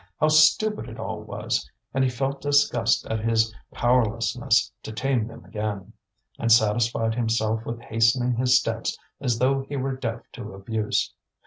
How 0.19 0.29
stupid 0.29 0.89
it 0.89 0.97
all 0.99 1.21
was! 1.21 1.69
and 1.93 2.03
he 2.03 2.09
felt 2.09 2.41
disgust 2.41 3.05
at 3.05 3.19
his 3.19 3.53
powerlessness 3.71 4.71
to 4.81 4.91
tame 4.91 5.27
them 5.27 5.45
again; 5.45 5.93
and 6.39 6.51
satisfied 6.51 7.13
himself 7.13 7.63
with 7.67 7.79
hastening 7.81 8.33
his 8.33 8.57
steps 8.57 8.97
as 9.19 9.37
though 9.37 9.59
he 9.61 9.75
were 9.75 9.95
deaf 9.95 10.21
to 10.33 10.53
abuse. 10.55 11.13